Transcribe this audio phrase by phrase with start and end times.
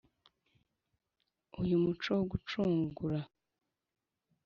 [1.61, 3.19] Uyu muco wo gucungura